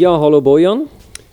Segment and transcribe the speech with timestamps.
[0.00, 0.88] Ja, hallo Bojan.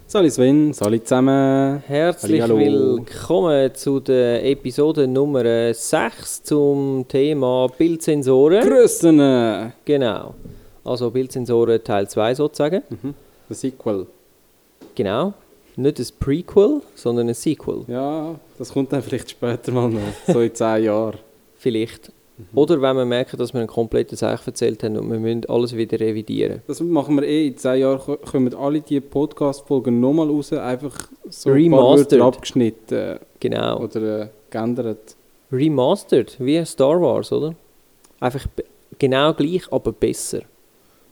[0.08, 1.82] Salut Sven, salut zusammen.
[1.88, 2.98] Herzlich Hallihallo.
[2.98, 8.68] willkommen zu der Episode Nummer 6 zum Thema Bildsensoren.
[8.68, 9.72] Grüßen!
[9.86, 10.34] Genau.
[10.84, 12.84] Also Bildsensoren Teil 2 sozusagen.
[13.50, 14.06] Der Sequel.
[14.96, 15.34] Genau.
[15.78, 17.86] Nicht ein Prequel, sondern ein Sequel.
[17.88, 21.20] Ja, das kommt dann vielleicht später mal noch, so in 10 Jahren.
[21.56, 22.12] Vielleicht.
[22.54, 25.76] Oder wenn wir merken, dass wir einen kompletten Seich erzählt haben und wir müssen alles
[25.76, 26.62] wieder revidieren.
[26.68, 30.96] Das machen wir eh, in 10 Jahren ko- kommen alle diese Podcast-Folgen nochmal raus, einfach
[31.30, 32.22] so ein Remastered.
[32.22, 33.80] Abgeschnitten Genau.
[33.82, 35.16] oder äh, geändert.
[35.52, 37.56] Remastered, wie Star Wars, oder?
[38.20, 38.46] Einfach
[39.00, 40.42] genau gleich, aber besser.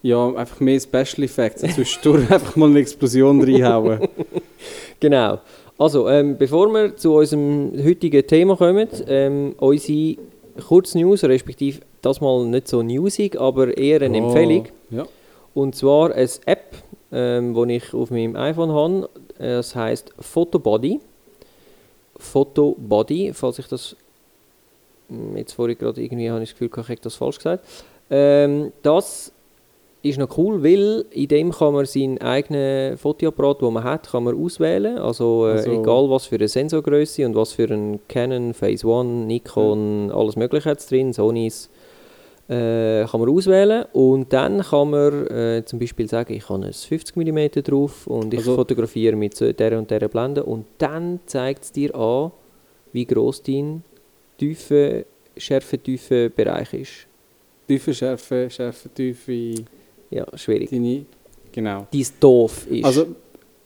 [0.03, 4.07] Ja, einfach mehr Special Effects, zwischendurch einfach mal eine Explosion reinhauen.
[4.99, 5.39] Genau.
[5.77, 10.15] Also, ähm, bevor wir zu unserem heutigen Thema kommen, ähm, unsere
[10.67, 14.67] Kurznews, respektive das mal nicht so newsig, aber eher eine Oh, Empfehlung.
[14.89, 15.05] Ja.
[15.53, 16.75] Und zwar eine App,
[17.11, 19.09] ähm, die ich auf meinem iPhone habe.
[19.37, 20.99] Das heißt Photobody.
[22.17, 23.95] Photobody, falls ich das.
[25.09, 27.65] Hm, Jetzt vorhin gerade irgendwie habe ich das Gefühl, ich hätte das falsch gesagt.
[28.09, 29.31] Ähm, das
[30.05, 34.23] ist noch cool, weil in dem kann man seinen eigenen Fotoapparat, den man hat, kann
[34.23, 34.97] man auswählen.
[34.97, 39.25] Also, äh, Also- egal was für eine Sensorgröße und was für ein Canon, Phase One,
[39.25, 41.69] Nikon, alles mögliche hat drin, Sonys
[42.47, 46.73] äh, kann man auswählen und dann kann man äh, zum Beispiel sagen, ich habe ein
[46.73, 51.63] 50 mm drauf und ich Also- fotografiere mit der und der Blende und dann zeigt
[51.63, 52.31] es dir an,
[52.93, 53.81] wie groß dein
[54.37, 57.07] tiefe, schärfe, tiefe Bereich ist.
[57.67, 59.55] Tiefe Schärfe, Schärfe, Tiefe,
[60.15, 60.69] Ja, schwierig.
[60.69, 61.05] deine...
[61.51, 61.87] Genau.
[61.91, 62.83] Dein Doof ist.
[62.85, 63.05] Also,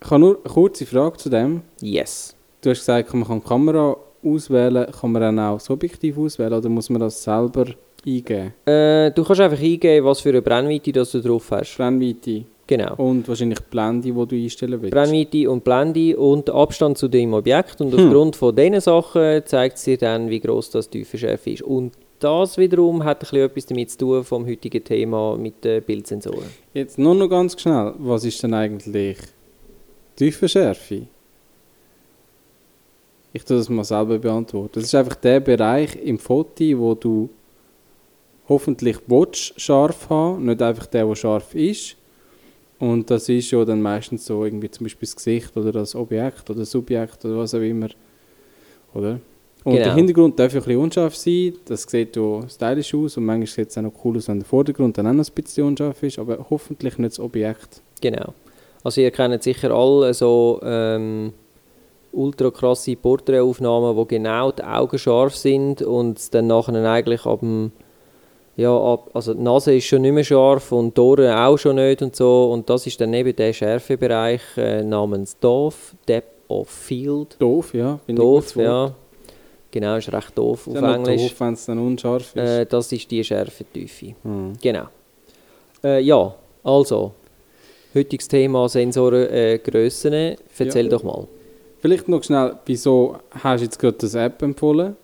[0.03, 1.61] ich habe nur eine kurze Frage zu dem.
[1.81, 2.35] yes.
[2.61, 6.53] Du hast gesagt, man kann die Kamera auswählen, kann man dann auch das Objektiv auswählen
[6.53, 7.65] oder muss man das selber
[8.05, 8.53] eingeben?
[8.65, 11.77] Äh, du kannst einfach eingeben, was für eine Brennweite das du drauf hast.
[11.77, 12.95] Brennweite Genau.
[12.97, 14.93] und wahrscheinlich die Blende, die du einstellen willst.
[14.93, 17.79] Brennweite und Blende und Abstand zu dem Objekt.
[17.81, 18.07] Und Hm.
[18.07, 21.61] aufgrund von diesen Sachen zeigt es dir dann, wie groß das Tiefenschärfe ist.
[21.63, 26.49] Und das wiederum hat ein etwas damit zu tun vom heutigen Thema mit den Bildsensoren.
[26.73, 29.17] Jetzt nur noch ganz schnell, was ist denn eigentlich
[30.15, 31.07] Tiefenschärfe?
[33.31, 34.71] Ich tue das mal selber beantworten.
[34.73, 37.29] Das ist einfach der Bereich im Foto, wo du
[38.47, 41.95] hoffentlich willst, scharf haben, nicht einfach der, der scharf ist.
[42.79, 46.49] Und das ist ja dann meistens so irgendwie zum Beispiel das Gesicht oder das Objekt
[46.49, 47.89] oder das Subjekt oder was auch immer.
[48.93, 49.19] Oder?
[49.63, 49.85] Und Genau.
[49.85, 53.47] der Hintergrund darf ja ein bisschen unscharf sein, das sieht ja stylisch aus und manchmal
[53.47, 56.01] sieht es auch noch cool aus, wenn der Vordergrund dann auch noch ein bisschen unscharf
[56.01, 57.81] ist, aber hoffentlich nicht das Objekt.
[58.01, 58.33] Genau.
[58.83, 61.33] Also ihr kennt sicher alle so ähm,
[62.13, 67.71] ultra krasse Porträtaufnahmen, wo genau die Augen scharf sind und dann nachher eigentlich ab dem
[68.55, 71.77] ja, ab, also die Nase ist schon nicht mehr scharf und die Ohren auch schon
[71.77, 76.67] nicht und so und das ist dann eben der Schärfebereich äh, namens DOF, Depth of
[76.67, 77.37] Field.
[77.39, 77.99] Doof, ja.
[78.07, 78.93] Doof, ja.
[79.71, 81.21] Genau, ist recht doof Ist auf ja Englisch.
[81.29, 82.37] doof, wenn es dann unscharf ist.
[82.37, 84.15] Äh, das ist die Schärfetiefe.
[84.23, 84.53] Hm.
[84.61, 84.85] Genau.
[85.83, 87.13] Äh, ja, also,
[87.93, 90.13] heutiges Thema Sensoren, äh, Grössen.
[90.57, 90.89] Erzähl Ja.
[90.89, 91.27] doch mal.
[91.81, 94.95] Vielleicht noch schnell, wieso hast du jetzt gerade das App empfohlen?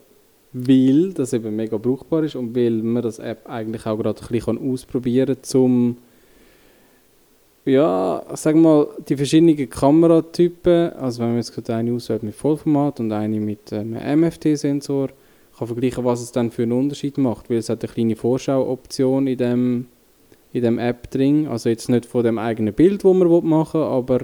[0.51, 4.27] Weil das eben mega brauchbar ist und weil man das App eigentlich auch gerade ein
[4.29, 5.97] bisschen ausprobieren kann, um
[7.65, 12.99] ja, sag mal, die verschiedenen Kameratypen, also wenn man jetzt gerade eine auswählt mit Vollformat
[12.99, 15.09] und eine mit einem MFT-Sensor,
[15.57, 19.27] kann vergleichen, was es dann für einen Unterschied macht, weil es hat eine kleine Vorschau-Option
[19.27, 19.87] in dem,
[20.53, 23.87] in dem App drin, also jetzt nicht von dem eigenen Bild, wo man machen will,
[23.87, 24.19] aber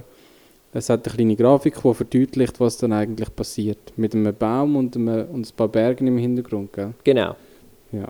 [0.73, 3.93] es hat eine kleine Grafik, die verdeutlicht, was dann eigentlich passiert.
[3.97, 6.71] Mit einem Baum und, einem, und ein paar Bergen im Hintergrund.
[6.73, 6.93] Gell?
[7.03, 7.35] Genau.
[7.91, 8.07] Ja.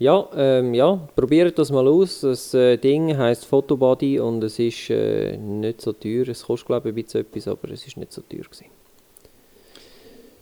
[0.00, 2.22] Ja, ähm, ja, probiert das mal aus.
[2.22, 6.26] Das äh, Ding heisst Photobody und es ist äh, nicht so teuer.
[6.28, 8.64] Es kostet glaube ich ein bisschen etwas, aber es ist nicht so teuer gewesen.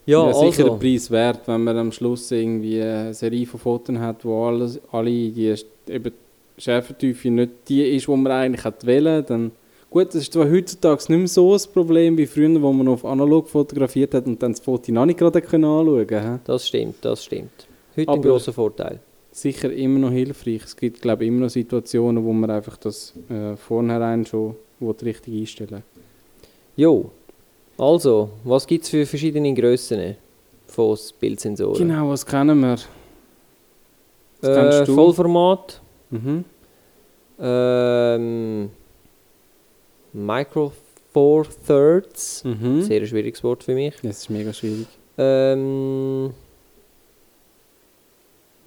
[0.06, 3.58] Ja, Ja, sicher also, ein Preis wert, wenn man am Schluss irgendwie eine Serie von
[3.58, 5.52] Fotos hat, wo alles, alle die
[5.88, 6.12] eben
[6.56, 9.50] Schärfentiefe nicht die ist, die man eigentlich hat wählen, dann
[9.90, 13.04] gut, das ist zwar heutzutage nicht mehr so ein Problem wie früher, wo man auf
[13.04, 16.40] analog fotografiert hat und dann das Foto noch nicht gerade können anschauen konnte.
[16.44, 17.66] das stimmt, das stimmt.
[17.96, 19.00] Heute ein Aber- grosser Vorteil.
[19.40, 20.62] Sicher immer noch hilfreich.
[20.64, 24.56] Es gibt, glaube ich, immer noch Situationen, wo man einfach das äh, vornherein schon
[25.02, 25.82] richtig einstellen
[26.76, 27.10] Jo,
[27.76, 30.16] also, was gibt es für verschiedene Grössen
[30.66, 31.78] von Bildsensoren?
[31.78, 32.76] Genau, was kennen wir?
[34.40, 34.94] Was Äh, kennst du?
[34.94, 35.80] Vollformat,
[36.10, 36.44] Mhm.
[37.40, 38.70] ähm,
[40.12, 40.72] Micro
[41.12, 42.82] Four Thirds, Mhm.
[42.82, 43.94] sehr schwieriges Wort für mich.
[44.02, 44.86] Das ist mega schwierig.
[45.16, 46.30] Ähm,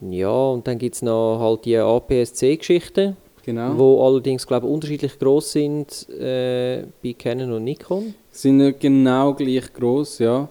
[0.02, 3.18] ja, und dann gibt es noch halt die APS-C-Geschichten.
[3.44, 3.76] Genau.
[3.76, 8.14] wo allerdings, glaube ich, unterschiedlich groß sind äh, bei Canon und Nikon.
[8.30, 10.48] Sind nicht genau gleich groß, ja.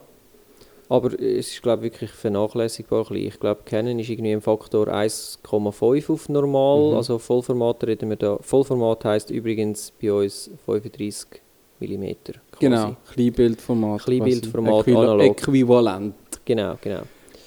[0.89, 3.23] Aber es ist, glaube ich, wirklich vernachlässigbar klein.
[3.23, 6.91] Ich glaube, Canon ist irgendwie im Faktor 1,5 auf normal.
[6.91, 6.97] Mhm.
[6.97, 8.39] Also Vollformat reden wir da.
[8.41, 11.41] Vollformat heisst übrigens bei uns 35
[11.79, 12.05] mm.
[12.59, 14.03] Genau, Kleinbildformat.
[14.03, 15.27] Kleinbildformat, analog.
[15.27, 16.15] Äquivalent.
[16.45, 17.03] Genau, genau.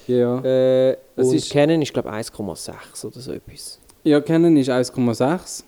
[0.06, 0.42] Ja.
[0.42, 3.78] Äh, Es und ist- Canon ist, glaube ich, 1,6 oder so etwas.
[4.02, 5.64] Ja, Canon ist 1,6.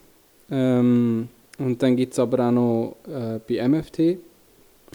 [0.50, 1.28] Ähm,
[1.58, 4.18] und dann gibt es aber auch noch äh, bei MFT,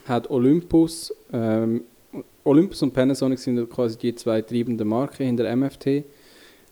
[0.06, 1.82] hat Olympus, ähm,
[2.44, 5.86] Olympus und Panasonic sind quasi die zwei treibenden Marken hinter MFT.
[5.86, 6.04] Ich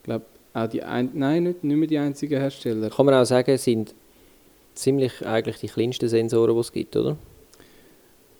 [0.02, 0.24] glaube,
[0.54, 2.90] auch die ein nein, nicht, nicht mehr die einzigen Hersteller.
[2.90, 3.94] Kann man auch sagen, sind
[4.74, 7.16] ziemlich eigentlich die kleinsten Sensoren, die es gibt, oder?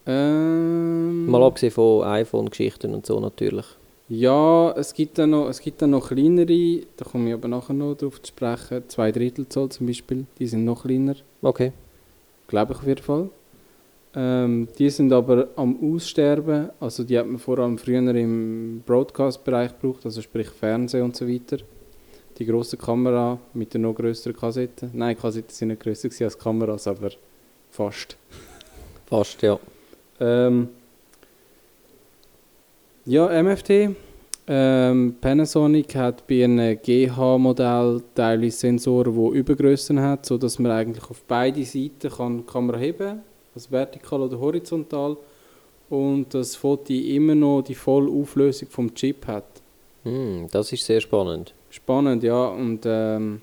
[0.06, 3.66] Ähm, Mal abgesehen von iPhone-Geschichten und so natürlich.
[4.10, 7.74] Ja, es gibt, dann noch, es gibt dann noch kleinere, da komme ich aber nachher
[7.74, 11.14] noch drauf zu sprechen, zwei Drittel Zoll zum Beispiel, die sind noch kleiner.
[11.42, 11.70] Okay.
[12.48, 13.30] Glaube ich auf jeden Fall.
[14.16, 16.70] Ähm, die sind aber am Aussterben.
[16.80, 21.28] Also die hat man vor allem früher im Broadcast-Bereich gebraucht, also sprich Fernsehen und so
[21.28, 21.58] weiter.
[22.36, 24.90] Die grosse Kamera mit der noch größeren Kassette.
[24.92, 27.10] Nein, Kassetten sind nicht grösser gewesen als Kameras, aber
[27.70, 28.16] fast.
[29.06, 29.60] Fast, ja.
[30.18, 30.70] Ähm,
[33.10, 33.90] ja, MFT.
[34.46, 41.22] Ähm, Panasonic hat bei einem GH-Modell teilweise Sensoren, die Übergrössen hat, sodass man eigentlich auf
[41.26, 43.22] beide Seiten kann die Kamera heben
[43.52, 45.16] also vertikal oder horizontal,
[45.88, 49.60] und das Foto immer noch die volle Auflösung vom Chip hat.
[50.04, 51.52] Hm, das ist sehr spannend.
[51.68, 52.46] Spannend, ja.
[52.46, 53.42] Und ähm,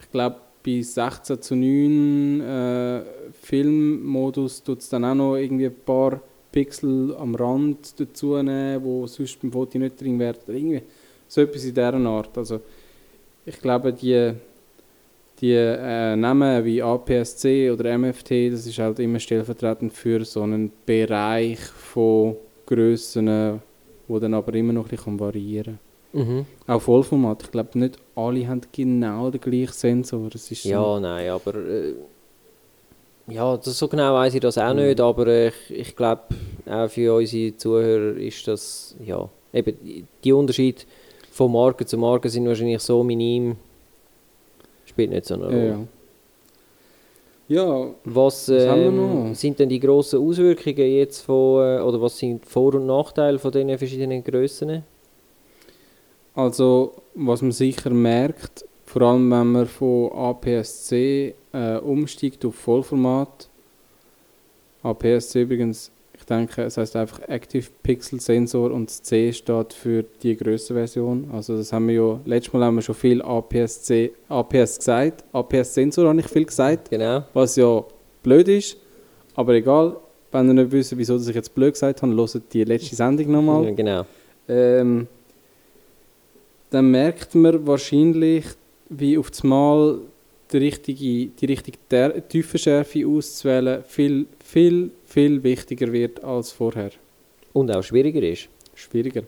[0.00, 3.02] ich glaube, bei 16 zu 9 äh,
[3.34, 6.22] Filmmodus tut es dann auch noch irgendwie ein paar
[6.54, 10.16] Pixel am Rand dazu nehmen, wo sonst beim Foto nicht drin.
[10.16, 10.82] Oder Irgendwie
[11.26, 12.38] so etwas in dieser Art.
[12.38, 12.60] Also
[13.44, 14.32] ich glaube, die,
[15.40, 20.70] die äh, Namen wie APS-C oder MFT, das ist halt immer stellvertretend für so einen
[20.86, 22.36] Bereich von
[22.66, 23.60] Grössen,
[24.06, 25.78] wo dann aber immer noch ein bisschen variieren
[26.12, 26.28] kann.
[26.28, 26.46] Mhm.
[26.68, 27.42] Auch Vollformat.
[27.42, 30.28] Ich glaube, nicht alle haben genau den gleichen Sensor.
[30.32, 31.94] Es ist so- Ja, nein, aber äh,
[33.28, 34.80] ja, das, so genau weiß ich das auch Mhm.
[34.80, 36.22] nicht, aber äh, ich, ich glaube,
[36.66, 40.86] auch für unsere Zuhörer ist das, ja, eben, die Unterschied
[41.30, 43.56] von Marke zu Marke sind wahrscheinlich so minim,
[44.84, 45.68] spielt nicht so eine Rolle.
[45.68, 45.78] Ja.
[47.46, 52.48] Ja, Was, ähm, sind denn die grossen Auswirkungen jetzt von, äh, oder was sind die
[52.48, 54.82] Vor- und Nachteile von diesen verschiedenen Grössen?
[56.36, 63.48] also was man sicher merkt, vor allem wenn man von APS-C äh, umsteigt auf Vollformat.
[64.82, 70.04] APS-C übrigens, ich denke, es heißt einfach Active Pixel Sensor und das C steht für
[70.22, 71.30] die größere Version.
[71.32, 76.08] Also das haben wir ja, letztes Mal haben wir schon viel APS-C, APS gesagt, APS-Sensor
[76.08, 76.90] habe ich viel gesagt.
[76.90, 77.24] Genau.
[77.32, 77.84] Was ja
[78.22, 78.76] blöd ist,
[79.34, 79.96] aber egal.
[80.32, 83.72] Wenn ihr nicht wisst, wieso ich jetzt blöd gesagt habe, hört die letzte Sendung nochmal.
[83.72, 84.04] Genau.
[84.48, 85.06] Ähm,
[86.70, 88.44] dann merkt man wahrscheinlich,
[88.88, 90.00] wie auf das Mal
[90.52, 96.90] die richtige, die richtige der- Tiefenschärfe auszuwählen viel, viel, viel wichtiger wird als vorher.
[97.52, 98.48] Und auch schwieriger ist.
[98.74, 99.22] Schwieriger.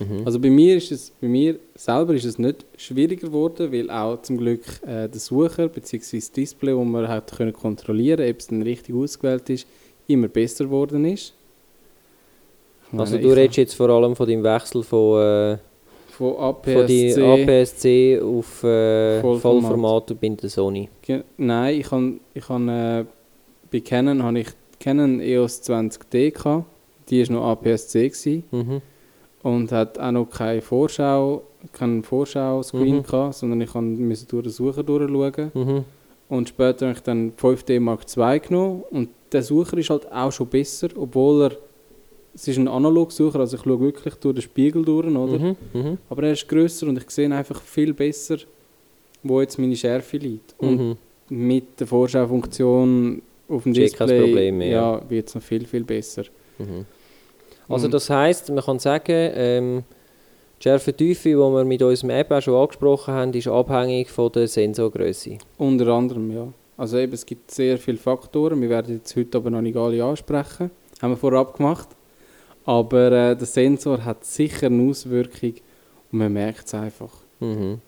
[0.00, 0.22] Mhm.
[0.24, 4.22] Also bei mir ist es, bei mir selber ist es nicht schwieriger geworden, weil auch
[4.22, 6.16] zum Glück äh, der Sucher bzw.
[6.18, 9.66] das Display, wo man hat können kontrollieren, ob es dann richtig ausgewählt ist,
[10.06, 11.34] immer besser geworden ist.
[12.92, 15.58] Ich also meine, du redest jetzt vor allem von deinem Wechsel von, äh,
[16.18, 16.34] von
[16.64, 17.22] von die APS-C.
[17.22, 19.62] APS-C auf äh, Vollformat.
[19.62, 20.88] Vollformat und bei der Sony.
[21.02, 23.04] Ge- Nein, ich han, ich han, äh,
[23.70, 24.48] bei Canon habe ich
[24.80, 26.64] Canon EOS 20D gehabt.
[27.08, 28.80] Die war noch APS-C gewesen Mhm.
[29.42, 33.02] und hat auch noch keine Vorschau, keinen Vorschau-Screen Mhm.
[33.04, 35.50] gehabt, sondern ich musste durch den Sucher durchschauen.
[35.54, 35.84] Mhm.
[36.28, 40.30] Und später habe ich dann 5D Mark II genommen und der Sucher ist halt auch
[40.32, 41.52] schon besser, obwohl er,
[42.40, 45.38] es ist ein Analogsucher, also ich schaue wirklich durch den Spiegel durch, oder?
[45.38, 45.56] Mhm.
[45.72, 45.98] Mhm.
[46.08, 48.36] Aber er ist grösser und ich sehe einfach viel besser,
[49.24, 50.54] wo jetzt meine Schärfe liegt.
[50.58, 50.96] Und Mhm.
[51.30, 55.42] mit der Vorschaufunktion auf dem Ist eh kein Display Problem mehr, ja, wird es noch
[55.42, 56.24] viel, viel besser.
[56.58, 56.84] Mhm.
[57.68, 59.02] Also Und- das heißt, man kann sagen,
[59.34, 59.82] ähm,
[60.58, 64.46] die Schärfentiefe, die wir mit unserem App auch schon angesprochen haben, ist abhängig von der
[64.48, 65.38] Sensorgröße.
[65.56, 66.48] Unter anderem, ja.
[66.76, 70.02] Also eben, es gibt sehr viele Faktoren, wir werden jetzt heute aber noch nicht alle
[70.04, 70.70] ansprechen,
[71.02, 71.88] haben wir vorab gemacht.
[72.68, 75.54] Aber äh, der Sensor hat sicher eine Auswirkung
[76.12, 77.14] und man merkt es einfach.
[77.40, 77.80] Mhm.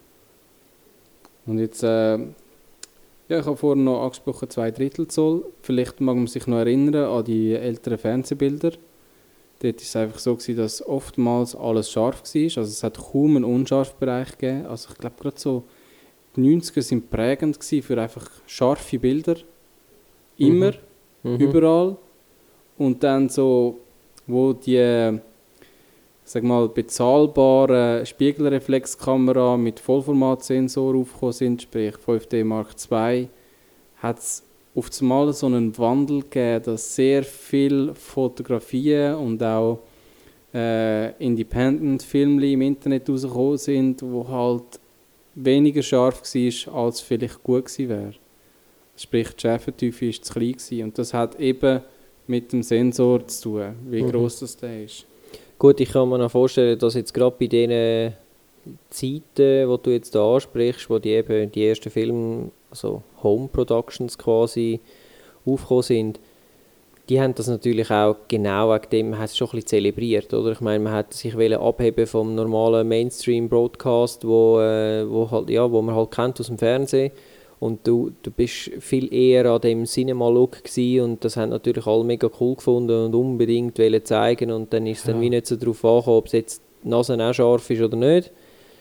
[1.45, 5.45] Und jetzt, äh, ja, ich habe vorhin noch angesprochen, zwei Drittel Zoll.
[5.61, 8.71] Vielleicht mag man sich noch erinnern an die älteren Fernsehbilder.
[9.59, 12.43] Dort war es einfach so, gewesen, dass oftmals alles scharf war.
[12.43, 14.65] Also es hat kaum einen unscharfen Bereich gegeben.
[14.65, 15.65] Also ich glaube gerade so
[16.37, 19.37] die 90er sind prägend für einfach scharfe Bilder.
[20.39, 20.73] Immer,
[21.23, 21.37] Mhm.
[21.37, 21.97] überall.
[22.79, 23.79] Und dann so,
[24.27, 25.19] wo die,
[26.25, 33.29] sag mal, bezahlbaren Spiegelreflexkamera mit Vollformatsensor aufgekommen sind, sprich 5D Mark II,
[33.97, 34.43] hat es
[34.75, 39.81] auf einmal so einen Wandel gegeben, dass sehr viele Fotografien und auch
[40.55, 44.81] äh, Independent-Filme im Internet rausgekommen sind, wo halt
[45.35, 48.15] weniger scharf war, als vielleicht gut gewesen wäre.
[48.97, 50.83] Sprich, die Schärfentiefe war zu klein gewesen.
[50.85, 51.81] und das hat eben
[52.27, 54.11] mit dem Sensor zu tun, wie Mhm.
[54.13, 55.07] groß das der ist.
[55.59, 58.13] Gut, ich kann mir noch vorstellen, dass jetzt gerade bei den
[58.89, 64.17] Zeiten, wo du jetzt da ansprichst, wo die eben die ersten Filme, also Home Productions
[64.17, 64.81] quasi,
[65.45, 66.21] aufgekommen sind,
[67.09, 70.33] die haben das natürlich auch genau wegen dem, man hat es schon ein bisschen zelebriert,
[70.33, 70.53] oder?
[70.53, 75.83] Ich meine, man hat sich abheben vom normalen Mainstream-Broadcast, wo, äh, wo, halt, ja, wo
[75.83, 77.11] man halt kennt aus dem Fernsehen.
[77.61, 80.63] Und du, du bist viel eher an dem Cinema-Look
[81.03, 85.01] und das haben natürlich alle mega cool gefunden und unbedingt wollen zeigen und dann ist
[85.01, 85.21] es dann Ja.
[85.21, 88.33] wie nicht so darauf angekommen, ob es jetzt die Nase auch scharf ist oder nicht.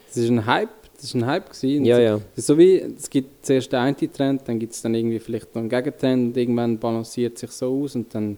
[0.08, 1.84] Das ist ein Hype, das ist ein Hype gewesen.
[1.84, 2.14] Ja, ja.
[2.16, 5.20] Das ist so wie, es gibt zuerst den einen Trend, dann gibt es dann irgendwie
[5.20, 8.38] vielleicht noch einen Gegentrend und irgendwann balanciert sich so aus und dann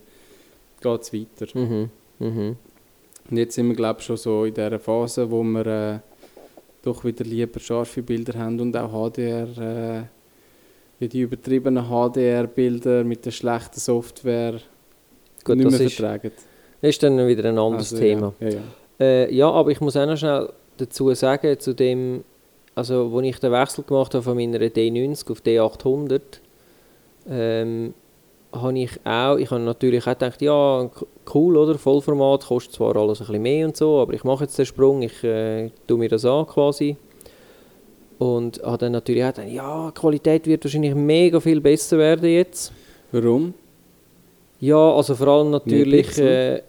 [0.81, 1.47] geht es weiter.
[1.53, 1.89] Mhm.
[2.17, 2.55] Mhm.
[3.29, 5.99] Und jetzt sind wir, glaube ich, schon so in dieser Phase, wo wir äh,
[6.81, 10.03] doch wieder lieber scharfe Bilder haben und auch HDR, äh,
[11.01, 14.59] wie die übertriebenen HDR-Bilder mit der schlechten Software
[15.43, 16.31] Gut, nicht das mehr ist, vertragen.
[16.81, 18.33] das ist dann wieder ein anderes Also, Thema.
[18.39, 18.61] Ja, ja, ja.
[18.99, 22.23] Äh, ja, aber ich muss auch noch schnell dazu sagen, zu dem,
[22.75, 26.21] also als ich den Wechsel gemacht habe von meiner D90 auf D800,
[27.27, 27.95] ähm,
[28.53, 30.87] habe ich auch, ich habe natürlich auch gedacht, ja,
[31.33, 34.59] cool, oder, Vollformat, kostet zwar alles ein bisschen mehr und so, aber ich mache jetzt
[34.59, 36.95] den Sprung, ich äh, tue mir das an quasi.
[38.21, 42.29] Und habe dann natürlich auch gedacht, ja, die Qualität wird wahrscheinlich mega viel besser werden
[42.29, 42.71] jetzt.
[43.11, 43.55] Warum?
[44.59, 46.05] Ja, also vor allem natürlich...
[46.05, 46.27] Pixel?
[46.27, 46.61] Äh,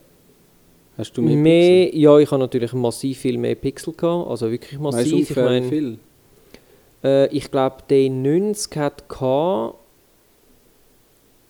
[0.97, 4.81] Hast du mehr, mehr, ja, ich habe natürlich massiv viel mehr Pixel gehabt, also wirklich
[4.81, 4.85] Pixel?
[4.85, 5.31] Weißt du massiv.
[5.31, 5.99] Ich meine, viel?
[7.05, 9.77] äh, ich glaube, der 90 hat gehabt,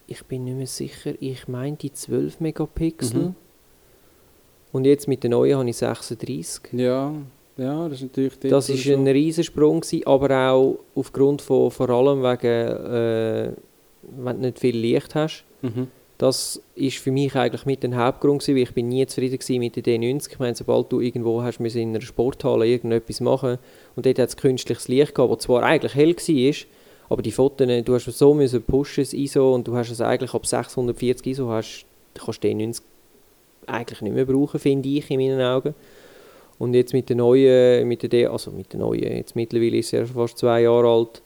[0.09, 3.21] ich bin nicht mehr sicher, ich meine die 12 Megapixel.
[3.21, 3.35] Mhm.
[4.73, 6.73] Und jetzt mit der neuen habe ich 36.
[6.73, 7.13] Ja,
[7.57, 12.23] ja, das ist natürlich Das ist ein Riesensprung gewesen, aber auch aufgrund von, vor allem
[12.23, 13.53] wegen, äh,
[14.03, 15.45] wenn du nicht viel Licht hast.
[15.61, 15.89] Mhm.
[16.19, 19.59] Das ist für mich eigentlich mit der Hauptgrund gewesen, weil ich bin nie zufrieden gewesen
[19.59, 20.31] mit der D90.
[20.31, 23.59] Ich meine, sobald du irgendwo hast müssen in einer Sporthalle irgendetwas machen
[23.97, 26.55] und dort hat es künstliches Licht gehabt, das zwar eigentlich hell war,
[27.09, 30.33] aber die Fotos, du hast so müssen pushen, das ISO, und du hast es eigentlich
[30.33, 32.83] ab 640 ISO hast, du kannst D90
[33.67, 35.75] eigentlich nicht mehr brauchen, finde ich in meinen Augen.
[36.63, 40.07] Und jetzt mit der neuen, mit der also mit der neuen, jetzt mittlerweile ist schon
[40.07, 41.21] fast zwei Jahre alt,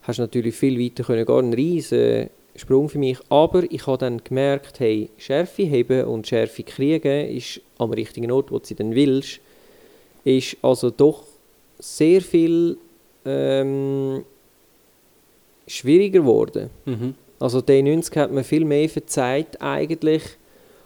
[0.00, 3.18] hast du natürlich viel weiter können gehen, ein riesen Sprung für mich.
[3.28, 8.50] Aber ich habe dann gemerkt, hey, Schärfe heben und Schärfe kriegen ist am richtigen Ort,
[8.50, 9.40] wo du sie dann willst,
[10.24, 11.24] ist also doch
[11.78, 12.78] sehr viel
[13.26, 14.24] ähm,
[15.66, 16.70] schwieriger geworden.
[16.86, 17.16] Mhm.
[17.38, 20.22] Also die 90 hat mir viel mehr verzeiht eigentlich,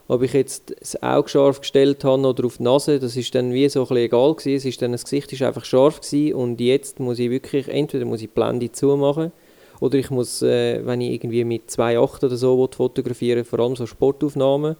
[0.07, 3.53] ob ich jetzt das Auge scharf gestellt habe oder auf die Nase, das ist dann
[3.53, 4.57] wie so ein bisschen egal gewesen.
[4.57, 8.05] Es ist dann, das Gesicht ist einfach scharf gewesen und jetzt muss ich wirklich, entweder
[8.05, 9.33] muss ich die Blende zumachen
[9.81, 13.77] oder ich muss, äh, wenn ich irgendwie mit 2.8 oder so will fotografieren vor allem
[13.77, 14.77] so Sportaufnahmen,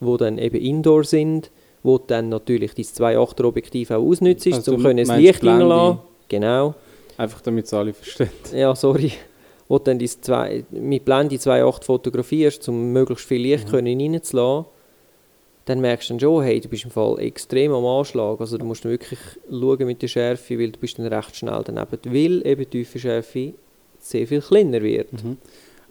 [0.00, 1.50] wo dann eben Indoor sind,
[1.82, 5.98] wo dann natürlich dein 2.8er Objektiv auch ausnützt, Also um können Licht reinlassen.
[6.28, 6.74] Genau.
[7.18, 8.30] Einfach damit es alle verstehen.
[8.54, 9.12] Ja, sorry.
[9.72, 13.70] Wo du dann die zwei, mit Blende 2.8 fotografierst, um möglichst viel Licht Mhm.
[13.70, 14.66] können reinzulassen,
[15.64, 18.38] dann merkst du dann schon, hey, du bist im Fall extrem am Anschlag.
[18.38, 21.62] Also du musst dann wirklich schauen mit der Schärfe, weil du bist dann recht schnell
[21.64, 21.98] daneben.
[22.04, 23.54] Weil eben die tiefe Schärfe
[23.98, 25.10] sehr viel kleiner wird.
[25.10, 25.38] Mhm.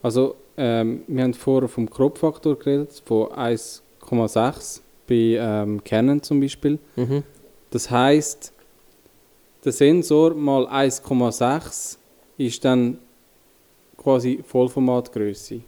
[0.03, 6.77] Also, ähm, wir haben vorher vom Crop-Faktor geredet, von 1,6 bei ähm, Canon zum Beispiel.
[6.97, 7.23] Mhm.
[7.71, 8.53] Das heißt,
[9.65, 11.97] der Sensor mal 1,6
[12.37, 12.99] ist dann
[14.01, 15.55] quasi Vollformatgröße.
[15.55, 15.63] Man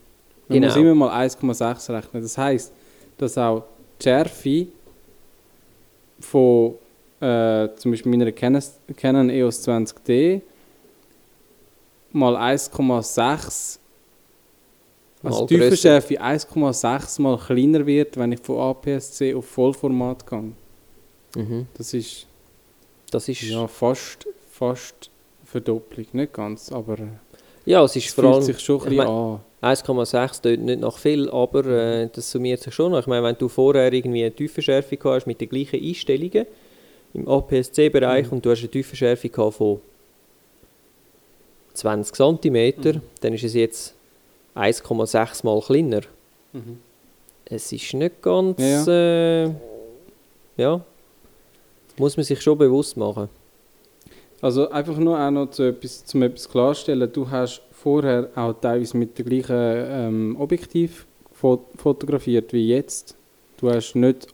[0.61, 0.67] Genau.
[0.67, 2.21] muss immer mal 1,6 rechnen.
[2.23, 2.73] Das heißt,
[3.17, 3.63] dass auch
[3.99, 4.67] die Schärfe
[6.19, 6.75] von
[7.21, 10.41] äh, zum Beispiel meiner Canon, EOS 20D
[12.11, 13.79] mal 1,6
[15.23, 15.57] also die.
[15.57, 20.51] Tiefenschärfe 1,6 mal kleiner wird, wenn ich von APS-C auf Vollformat gehe.
[21.35, 21.67] Mhm.
[21.77, 22.27] Das ist
[23.09, 25.09] Das ist, ja, ja fast, fast
[25.45, 26.97] Verdopplung, nicht ganz, aber
[27.65, 29.39] äh, es ist es vor allem sich schon ein bisschen an.
[29.61, 32.99] 1,6 tönt nicht nach viel, aber äh, das summiert sich schon noch.
[32.99, 36.45] Ich meine, wenn du vorher irgendwie eine Tiefenschärfe hast mit den gleichen Einstellungen
[37.13, 38.33] im APS-C-Bereich Mhm.
[38.33, 39.79] und du hast eine Tiefenschärfe von
[41.73, 43.01] 20 cm, Mhm.
[43.21, 43.93] dann ist es jetzt
[44.55, 46.01] 1,6 mal kleiner.
[47.45, 48.59] Es ist nicht ganz.
[48.59, 49.51] Ja, Ja, äh,
[50.57, 50.81] ja.
[51.97, 53.29] Muss man sich schon bewusst machen.
[54.43, 57.09] Also einfach nur auch noch zu etwas, zum etwas klarstellen.
[57.11, 63.15] Du hast vorher auch teilweise mit dem gleichen ähm, Objektiv fo fotografiert wie jetzt.
[63.57, 64.27] Du hast nicht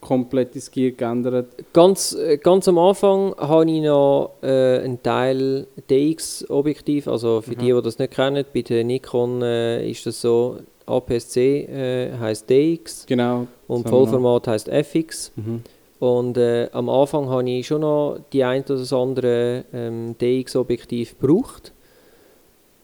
[0.00, 1.46] komplett das Gear geändert.
[1.72, 7.08] Ganz, äh, ganz am Anfang habe ich noch äh, einen Teil DX-Objektiv.
[7.08, 7.58] Also für Mhm.
[7.58, 12.48] die, die das nicht kennen, bei der Nikon äh, ist das so: APS-C äh, heißt
[12.50, 13.46] DX Genau.
[13.66, 13.88] und.
[13.88, 15.32] Vollformat heißt FX.
[15.36, 15.62] Mhm.
[16.04, 21.18] Und äh, am Anfang habe ich schon noch die ein oder das andere ähm, DX-Objektiv
[21.18, 21.72] gebraucht.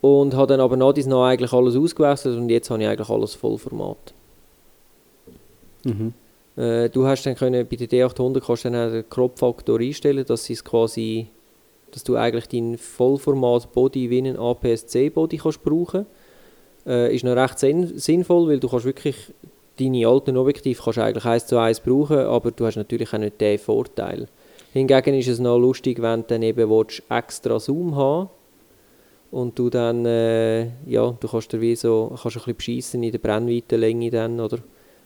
[0.01, 3.11] Und habe dann aber nach dies noch eigentlich alles ausgewechselt und jetzt habe ich eigentlich
[3.11, 4.15] alles Vollformat.
[5.85, 6.15] Mhm.
[6.57, 10.49] Äh, du hast dann können, bei der D800 kannst du dann den Crop-Faktor einstellen, dass
[10.49, 11.27] es quasi,
[11.91, 16.07] dass du eigentlich deinen Vollformat-Body wie einen APS-C-Body kannst brauchen.
[16.87, 19.35] Äh, ist noch recht sinn sinnvoll, weil du kannst wirklich
[19.81, 23.19] deine alten Objektive kannst du eigentlich eins zu eins brauchen, aber du hast natürlich auch
[23.19, 24.29] nicht den Vorteil.
[24.73, 28.29] Hingegen ist es noch lustig, wenn du dann eben willst, extra Zoom haben
[29.31, 33.13] und du dann, äh, ja, du kannst dir wie so, kannst ein bisschen beschissen in
[33.13, 34.59] der Brennweitenlänge dann, oder?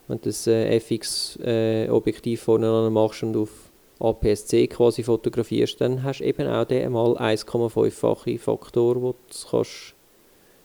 [0.07, 3.49] Wenn du das äh, FX-Objektiv vorne dran machst und auf
[4.01, 9.95] APS-C quasi fotografierst, dann hast du eben auch den mal 1,5-fache Faktor, wo du kannst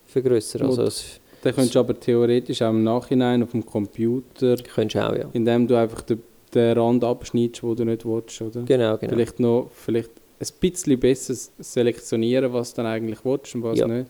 [0.05, 0.63] vergrößern.
[0.63, 4.95] Also Wo- das Dann könntest du aber theoretisch auch im Nachhinein auf dem Computer, könntest
[4.95, 5.29] du auch, ja.
[5.33, 6.21] indem du einfach den,
[6.53, 8.61] den Rand abschneidest, wo du nicht willst, oder?
[8.63, 9.13] Genau, genau.
[9.13, 13.87] Vielleicht noch vielleicht ein bisschen besser selektionieren, was du dann eigentlich willst und was Ja.
[13.87, 14.09] nicht.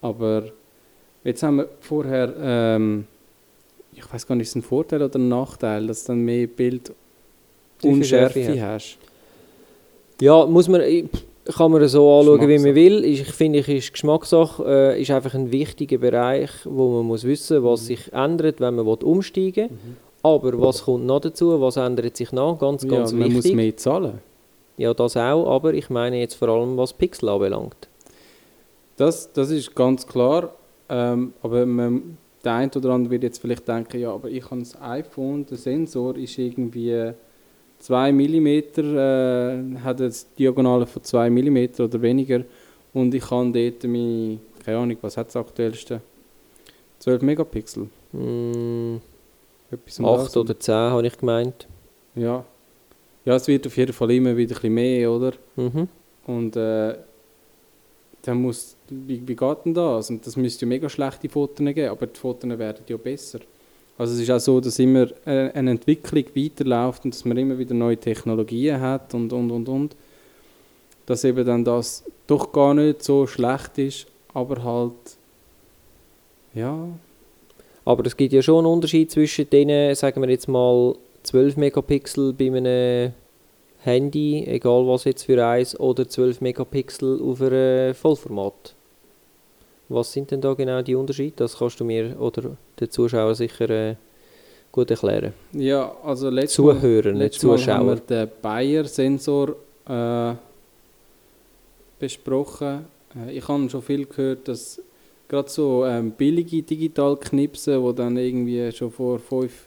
[0.00, 0.44] Aber
[1.24, 3.06] jetzt haben wir vorher, ähm,
[3.92, 6.46] ich weiß gar nicht, ist es ein Vorteil oder ein Nachteil, dass du dann mehr
[6.46, 6.92] Bild
[7.82, 8.98] Unschärfe hast.
[10.20, 10.82] Ja, muss man,
[11.44, 13.04] kann man so anschauen, wie man will.
[13.04, 17.64] Ich finde, ich ist Geschmackssache äh, ist einfach ein wichtiger Bereich, wo man muss wissen,
[17.64, 17.86] was Mhm.
[17.86, 19.78] sich ändert, wenn man umsteigen will.
[20.22, 21.60] Aber was kommt noch dazu?
[21.60, 22.58] Was ändert sich noch?
[22.58, 23.54] Ganz, Ja, ganz man muss wichtig.
[23.56, 24.18] mehr zahlen.
[24.76, 27.88] Ja, das auch, aber ich meine jetzt vor allem, was Pixel anbelangt.
[28.96, 30.54] Das, das ist ganz klar.
[30.88, 34.60] Ähm, aber man, der eine oder andere wird jetzt vielleicht denken, ja, aber ich habe
[34.60, 37.12] das iPhone, der Sensor ist irgendwie
[37.80, 42.44] 2 mm, äh, hat eine Diagonale von 2 mm oder weniger
[42.92, 46.00] und ich kann dort meine, keine Ahnung, was hat das aktuellste?
[46.98, 47.88] 12 Megapixel.
[48.12, 48.96] Mm,
[49.70, 51.66] das 8 oder 10 habe ich gemeint.
[52.14, 52.44] Ja.
[53.24, 55.32] ja, es wird auf jeden Fall immer wieder ein bisschen mehr, oder?
[55.56, 55.88] Mhm.
[56.26, 56.96] Und äh,
[58.22, 60.10] dann muss, wie, wie geht denn das?
[60.10, 63.40] Und das müsste ja mega schlechte Fotos geben, aber die Fotos werden ja besser.
[64.00, 67.58] Also es ist auch so, dass immer äh, eine Entwicklung weiterläuft und dass man immer
[67.58, 69.94] wieder neue Technologien hat und, und, und, und.
[71.04, 74.94] Dass eben dann das doch gar nicht so schlecht ist, aber halt,
[76.54, 76.88] ja,
[77.84, 82.32] Aber es gibt ja schon einen Unterschied zwischen denen, sagen wir jetzt mal 12 Megapixel
[82.32, 83.12] bei einem
[83.80, 88.74] Handy, egal was jetzt für eins, oder 12 Megapixel auf einem Vollformat.
[89.90, 91.32] Was sind denn da genau die Unterschiede?
[91.36, 93.96] Das kannst du mir oder den Zuschauern sicher äh,
[94.70, 95.34] gut erklären.
[95.52, 98.26] ja also letztes Mal, Zuhörer, nicht letztes Mal haben wir Zuschauer.
[98.26, 99.56] den Bayer-Sensor
[99.88, 100.34] äh,
[101.98, 102.84] besprochen.
[103.16, 104.80] Äh, ich habe schon viel gehört, dass
[105.26, 109.66] gerade so ähm, billige Digitalknipsen, wo dann irgendwie schon vor fünf,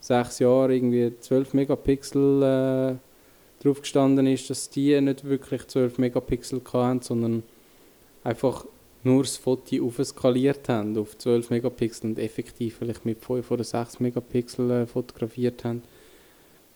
[0.00, 6.60] sechs Jahren irgendwie 12 Megapixel äh, drauf gestanden ist, dass die nicht wirklich 12 Megapixel
[6.72, 7.44] hatten, sondern
[8.24, 8.64] einfach
[9.02, 14.00] nur das Foto aufskaliert haben auf 12 Megapixel und effektiv vielleicht mit 5 oder 6
[14.00, 15.82] Megapixel äh, fotografiert haben.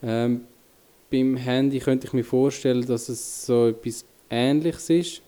[0.03, 0.43] Ähm,
[1.11, 5.23] beim Handy könnte ich mir vorstellen, dass es so etwas Ähnliches ist,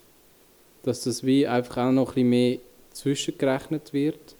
[0.82, 2.58] dass das wie einfach auch noch ein bisschen mehr
[2.92, 4.34] zwischengerechnet wird.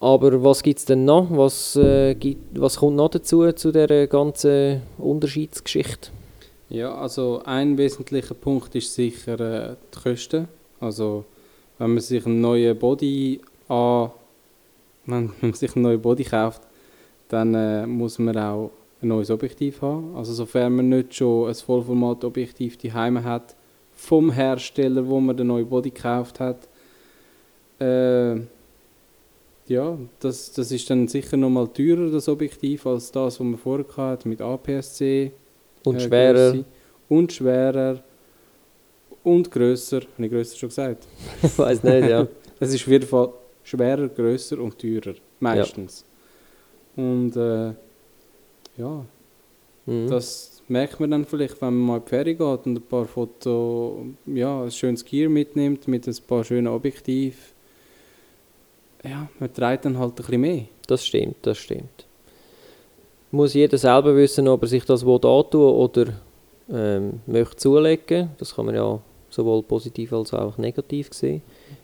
[0.00, 1.28] Aber was gibt es denn noch?
[1.30, 6.10] Was, äh, gibt, was kommt noch dazu, zu dieser ganzen Unterschiedsgeschichte?
[6.70, 10.48] Ja, also ein wesentlicher Punkt ist sicher äh, die Kosten.
[10.80, 11.24] Also
[11.80, 14.10] wenn man sich einen neuen Body an,
[15.06, 16.62] wenn man sich einen neuen Body kauft,
[17.28, 18.70] dann äh, muss man auch
[19.02, 20.14] ein neues Objektiv haben.
[20.14, 23.56] Also sofern man nicht schon ein Vollformat-Objektiv daheim hat
[23.94, 26.68] vom Hersteller, wo man den neuen Body gekauft hat.
[27.80, 28.40] Äh,
[29.66, 33.86] ja, das, das ist dann sicher nochmal teurer, das Objektiv, als das, was man vorher
[33.96, 35.32] hatte mit APS-C.
[35.84, 36.50] Und äh, schwerer?
[36.50, 36.64] Grösse.
[37.08, 38.02] Und schwerer.
[39.22, 40.00] Und grösser.
[40.14, 41.06] Habe ich grösser schon gesagt?
[41.42, 42.26] Ich weiß nicht, ja.
[42.62, 43.30] Es ist auf jeden Fall
[43.62, 45.14] schwerer, grösser und teurer.
[45.40, 46.04] Meistens.
[46.96, 47.72] Und äh,
[48.76, 49.04] ja,
[49.86, 50.08] Mhm.
[50.08, 53.06] das merkt man dann vielleicht, wenn man mal in die Ferien geht und ein paar
[53.06, 57.38] Fotos, ja, ein schönes Gear mitnimmt mit ein paar schönen Objektiven.
[59.02, 60.64] Ja, man trägt dann halt ein bisschen mehr.
[60.86, 62.06] Das stimmt, das stimmt.
[63.30, 66.12] Muss jeder selber wissen, ob er sich das will antun oder
[66.70, 68.30] ähm, möchte zulegen.
[68.36, 69.00] Das kann man ja
[69.30, 71.42] sowohl positiv als auch negativ sehen.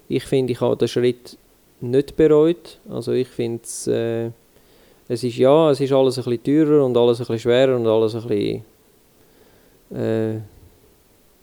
[0.09, 1.39] Ich finde, ich habe den Schritt
[1.81, 2.79] nicht bereut.
[2.89, 4.31] Also ich finde es, äh,
[5.09, 7.87] es ist ja, es ist alles ein bisschen teurer und alles ein bisschen schwerer und
[7.87, 8.65] alles ein bisschen
[9.95, 10.41] äh,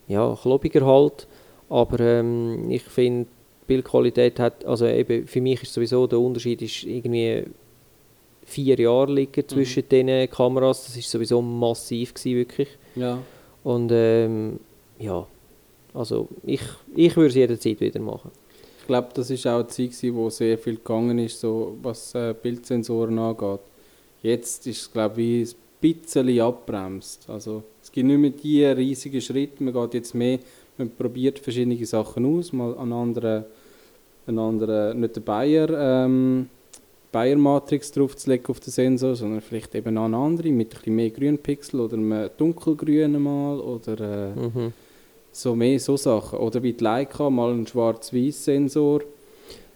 [0.08, 1.28] ja, klobiger halt.
[1.70, 3.26] Aber ähm, ich finde,
[3.62, 7.46] die Bildqualität hat, also eben für mich ist sowieso der Unterschied ist irgendwie
[8.46, 9.90] vier Jahre liegen zwischen mhm.
[9.90, 10.86] den Kameras.
[10.86, 12.70] Das ist sowieso massiv gewesen, wirklich.
[12.96, 13.20] Ja.
[13.64, 14.60] Und ähm,
[15.00, 15.26] ja,
[15.94, 16.62] also ich,
[16.96, 18.32] ich würde es jederzeit wieder machen.
[18.80, 22.36] Ich glaube, das ist auch eine Zeit, wo sehr viel gegangen ist, so, was äh,
[22.40, 23.62] Bildsensoren angeht.
[24.22, 27.30] Jetzt ist es, glaube ich, ein bisschen abbremst.
[27.30, 30.40] Also es gibt nicht mehr die riesigen Schritte, man geht jetzt mehr,
[30.78, 33.46] man probiert verschiedene Sachen aus, mal an anderen,
[34.28, 36.50] an anderen nicht der Bayer, ähm,
[37.12, 41.10] Bayer Matrix draufzulegen auf den Sensor, sondern vielleicht eben an andere mit ein bisschen mehr
[41.12, 44.74] Grünpixel oder einem dunkelgrünen mal oder äh, mhm.
[45.34, 46.40] So mehr so Sachen.
[46.40, 49.02] Oder wie die Leica, mal einen schwarz-weiß Sensor.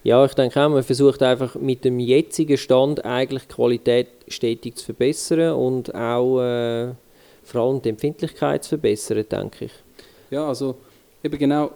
[0.03, 4.77] Ja, ich denke auch, man versucht einfach mit dem jetzigen Stand eigentlich die Qualität stetig
[4.77, 6.93] zu verbessern und auch äh,
[7.43, 9.71] vor allem die Empfindlichkeit zu verbessern, denke ich.
[10.29, 10.75] Ja, also
[11.23, 11.71] eben genau,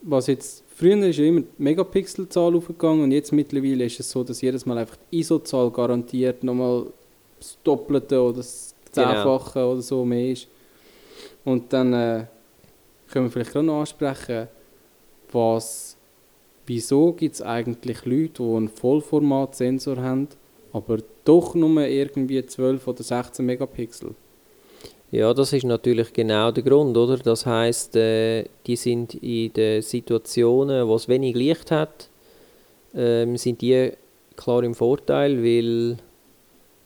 [0.00, 4.22] was jetzt Früher ist ja immer die Megapixelzahl aufgegangen und jetzt mittlerweile ist es so,
[4.22, 6.88] dass jedes Mal einfach die ISO-Zahl garantiert nochmal
[7.38, 9.06] das Doppelte oder das genau.
[9.06, 9.72] Zehnfache genau.
[9.72, 10.48] oder so mehr ist.
[11.46, 12.24] Und dann äh,
[13.10, 14.48] können wir vielleicht gerade noch ansprechen,
[15.32, 15.96] was,
[16.66, 20.28] wieso gibt es eigentlich Leute, die einen Vollformat-Sensor haben,
[20.72, 24.14] aber doch nur irgendwie 12 oder 16 Megapixel?
[25.10, 27.16] Ja, das ist natürlich genau der Grund, oder?
[27.16, 32.08] Das heißt, äh, die sind in den Situationen, wo es wenig Licht hat,
[32.92, 33.92] äh, sind die
[34.36, 35.96] klar im Vorteil, weil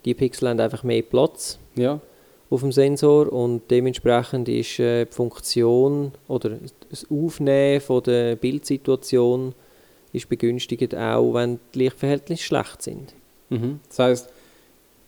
[0.04, 2.00] die Pixel haben einfach mehr Platz ja.
[2.50, 6.58] Auf dem Sensor und dementsprechend ist äh, die Funktion oder
[6.90, 9.54] das Aufnehmen von der Bildsituation
[10.12, 13.14] ist begünstigt auch, wenn die Lichtverhältnisse schlecht sind.
[13.50, 13.78] Mhm.
[13.88, 14.32] Das heißt,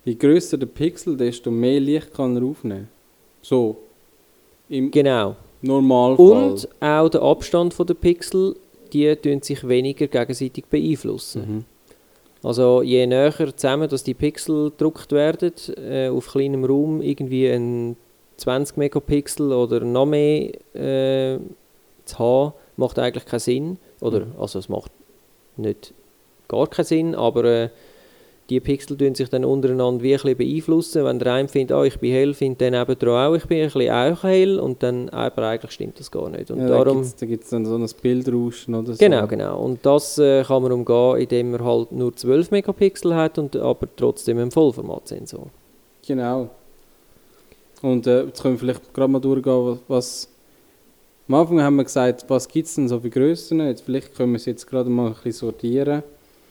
[0.05, 2.88] je größer der Pixel, desto mehr Licht kann er aufnehmen.
[3.42, 3.76] So.
[4.68, 5.35] Im genau.
[5.61, 6.50] Normalfall.
[6.50, 8.57] Und auch der Abstand der Pixel,
[8.92, 11.42] die sich weniger gegenseitig beeinflussen.
[11.57, 11.64] Mhm.
[12.42, 17.96] Also je näher zusammen, dass die Pixel gedruckt werden, äh, auf kleinem Raum irgendwie ein
[18.37, 21.38] 20 Megapixel oder noch mehr äh,
[22.05, 23.78] zu haben, macht eigentlich keinen Sinn.
[24.00, 24.33] Oder, mhm.
[24.38, 24.90] also es macht
[25.57, 25.94] nicht
[26.48, 27.68] gar keinen Sinn, aber äh,
[28.53, 31.05] die Pixel tun sich dann untereinander wie ein beeinflussen.
[31.05, 33.71] Wenn der eine findet, oh, ich bin hell, findet der nebenan auch, ich bin ein
[33.71, 36.51] bisschen auch hell und dann, aber eigentlich stimmt das gar nicht.
[36.51, 38.99] Und ja, darum, da gibt es dann so ein Bildrauschen oder so.
[38.99, 39.61] Genau, genau.
[39.61, 43.88] Und das äh, kann man umgehen, indem man halt nur 12 Megapixel hat, und, aber
[43.97, 45.47] trotzdem einen Vollformatsensor.
[46.07, 46.51] Genau.
[47.81, 50.29] Und äh, jetzt können wir vielleicht gerade mal durchgehen, was...
[51.29, 53.61] Am Anfang haben wir gesagt, was gibt es denn so für Grössen?
[53.61, 56.03] Jetzt, vielleicht können wir es jetzt gerade mal ein bisschen sortieren.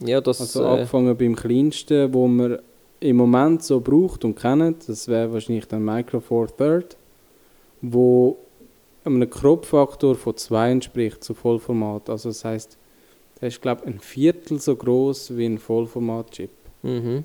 [0.04, 2.60] Ja, das, also äh, angefangen beim kleinsten, wo man
[3.00, 6.98] im Moment so braucht und kennt, das wäre wahrscheinlich dann Micro Four Third,
[7.82, 8.38] wo
[9.04, 12.10] einem Crop-Faktor von 2 entspricht zu Vollformat.
[12.10, 12.78] Also das heißt,
[13.40, 16.52] der ist glaube ich ein Viertel so groß wie ein Vollformat-Chip.
[16.84, 17.24] Mhm.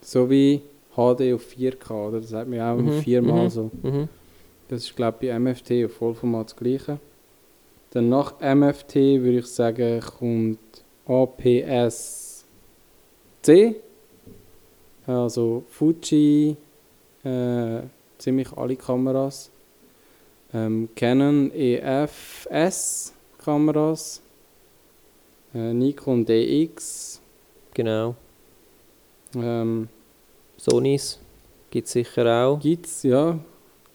[0.00, 0.62] So wie
[0.94, 2.20] HD auf 4K, oder?
[2.20, 3.00] Das sagt man auch mhm.
[3.02, 3.50] viermal mhm.
[3.50, 3.70] so.
[3.82, 4.08] Mhm.
[4.68, 6.98] Das ist glaube ich bei MFT auf Vollformat das gleiche.
[7.90, 10.58] Dann nach MFT würde ich sagen, kommt
[11.06, 12.46] APS-C,
[15.06, 16.56] also Fuji,
[17.24, 17.80] äh,
[18.18, 19.50] ziemlich alle Kameras,
[20.52, 24.20] ähm, Canon EFS Kameras,
[25.54, 27.20] äh, Nikon DX,
[27.74, 28.16] genau,
[29.34, 29.88] ähm,
[30.56, 31.20] Sonys
[31.70, 32.58] gibt es sicher auch.
[32.58, 33.38] Gibt es, ja.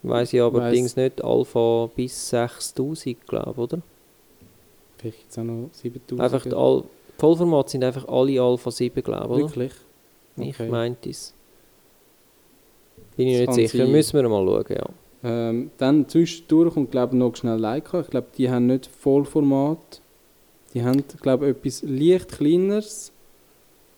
[0.03, 3.81] Weiß ich aber allerdings nicht, Alpha bis 6000, glaube ich, oder?
[4.97, 6.21] Vielleicht gibt es auch noch 7000.
[6.21, 6.83] Einfach all,
[7.21, 9.41] Vollformat sind einfach alle Alpha 7, glaube ich.
[9.41, 9.71] Wirklich?
[10.37, 10.69] Ich okay.
[10.69, 11.35] meinte es.
[13.15, 13.77] Bin ich nicht sicher.
[13.77, 13.91] Sein.
[13.91, 14.89] Müssen wir mal schauen, ja.
[15.23, 18.01] Ähm, dann zwischendurch kommt glaube ich noch schnell Leica.
[18.01, 20.01] Ich glaube, die haben nicht Vollformat.
[20.73, 23.11] Die haben glaube ich etwas leicht kleineres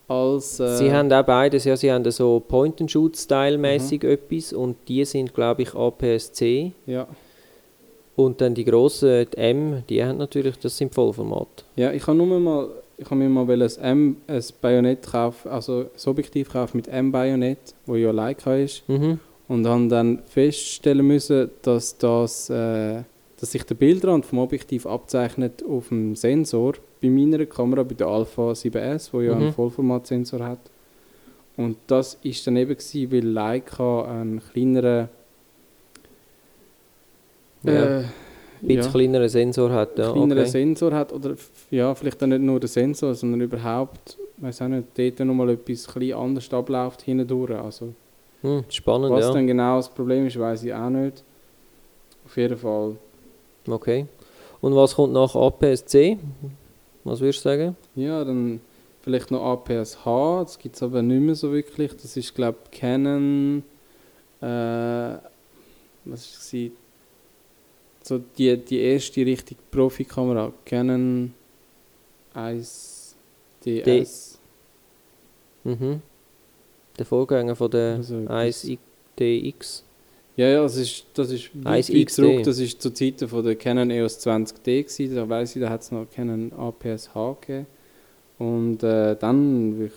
[0.10, 0.60] als...
[0.60, 1.78] Äh sie haben auch beides, ja.
[1.78, 4.10] Sie haben so Point-and-Shoot-Style-mäßig mhm.
[4.10, 6.74] etwas und die sind glaube ich APS-C.
[6.88, 7.08] Ja.
[8.18, 11.64] Und dann die grossen, die M, die haben natürlich, das sind Vollformat.
[11.78, 15.84] Ja, ich habe nur mal ich habe mir mal ein, M, ein Bajonett kaufen, also
[15.94, 18.88] das Objektiv kaufen mit M-Bajonett, wo ja Leica ist.
[18.88, 19.20] Mhm.
[19.48, 23.04] Und haben dann feststellen müssen, dass, das, äh,
[23.40, 26.74] dass sich der Bildrand vom Objektiv abzeichnet auf dem Sensor.
[27.02, 29.42] Bei meiner Kamera, bei der Alpha 7S, wo ja Mhm.
[29.42, 30.60] einen Vollformatsensor hat.
[31.58, 35.10] Und das ist dann eben gewesen, weil Leica einen kleineren
[37.66, 38.06] äh, Ein
[38.67, 40.12] bisschen ja, kleineren Sensor hat, ja.
[40.12, 40.49] kleineren okay.
[40.49, 41.13] Sensor hat.
[41.13, 41.36] Oder
[41.71, 45.95] ja, vielleicht dann nicht nur der Sensor, sondern überhaupt, weiß auch nicht, dort nochmal etwas
[45.95, 47.52] ein anders abläuft hindurch.
[47.52, 47.93] Also,
[48.43, 49.34] Hm, spannend, was ja.
[49.34, 51.23] dann genau das Problem ist, weiß ich auch nicht.
[52.26, 52.97] Auf jeden Fall.
[53.67, 54.06] Okay.
[54.60, 56.17] Und was kommt nach APS-C?
[57.06, 57.78] Was würdest du sagen?
[57.95, 58.60] Ja, dann
[59.02, 61.95] vielleicht noch APS-H, das gibt es aber nicht mehr so wirklich.
[61.95, 63.63] Das ist, glaube ich, Canon.
[64.41, 64.45] Äh,
[66.06, 66.71] was war
[68.04, 70.52] So die, die erste richtige Profikamera.
[70.66, 71.34] Canon
[73.66, 74.38] 1DS.
[75.63, 76.02] Mhm.
[77.00, 78.66] Der Vorgänger von der Also etwas.
[79.18, 79.84] 1DX.
[80.36, 82.00] Ja, ja, das ist, das ist weit, 1XD.
[82.02, 82.44] weit zurück.
[82.44, 85.16] Das ist zur Zeiten von der Canon EOS 20D gewesen.
[85.16, 87.68] Da weiss ich, da hat es noch Canon APS-H gegeben.
[88.39, 89.94] Und äh, dann will ich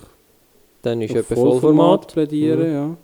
[0.82, 2.12] Dann ist auf etwa Vollformat.
[2.12, 2.72] plädieren, Mhm.
[2.74, 2.96] ja.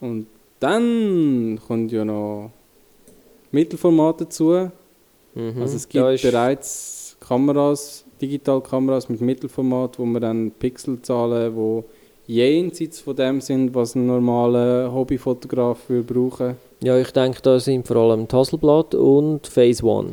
[0.00, 0.26] Und
[0.60, 2.50] dann kommt ja noch
[3.52, 4.70] Mittelformat dazu.
[5.34, 5.60] Mhm.
[5.60, 11.84] Also es gibt bereits Kameras, Digitalkameras mit Mittelformat, wo man dann Pixelzahlen, wo
[12.26, 16.56] jenseits von dem sind, was ein normaler Hobbyfotograf würde brauchen.
[16.82, 20.12] Ja, ich denke, da sind vor allem die Hasselblad und Phase One.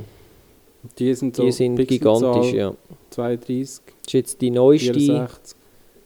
[0.97, 2.73] Die sind so Die sind Pixelzahl gigantisch, ja.
[3.11, 4.93] 32, Das ist jetzt die neueste.
[4.93, 5.57] 64,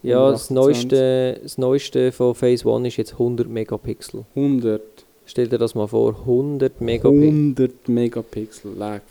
[0.04, 0.56] Ja, das 128.
[0.56, 4.26] neueste, das neueste von Phase One ist jetzt 100 Megapixel.
[4.36, 4.82] 100.
[5.32, 7.30] Stell dir das mal vor, 100 Megapixel.
[7.30, 9.02] 100 Megapixel, leck.